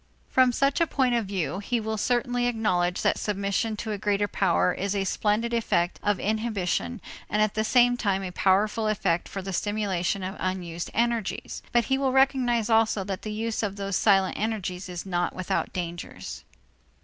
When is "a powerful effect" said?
8.23-9.29